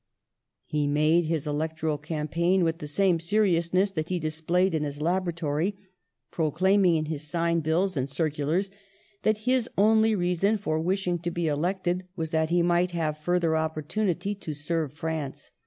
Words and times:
He 0.65 0.87
made 0.87 1.25
his 1.25 1.45
electoral 1.45 1.99
campaign 1.99 2.63
with 2.63 2.79
the 2.79 2.87
same 2.87 3.19
seriousness 3.19 3.91
that 3.91 4.09
he 4.09 4.17
displayed 4.17 4.73
in 4.73 4.83
his 4.83 4.99
labor 4.99 5.31
atory, 5.31 5.75
proclaiming 6.31 6.95
in 6.95 7.05
his 7.05 7.21
sign 7.21 7.59
bills 7.59 7.95
and 7.95 8.07
circu 8.07 8.47
lars 8.47 8.71
that 9.21 9.37
his 9.45 9.69
only 9.77 10.15
reason 10.15 10.57
for 10.57 10.79
wishing 10.79 11.19
to 11.19 11.29
be 11.29 11.45
elected 11.45 12.07
was 12.15 12.31
that 12.31 12.49
he 12.49 12.63
might 12.63 12.89
have 12.89 13.15
further 13.19 13.49
oppor 13.49 13.83
120 13.83 13.83
PASTEUR 13.83 14.15
tunity 14.35 14.39
to 14.39 14.53
serve 14.55 14.91
France. 14.93 15.51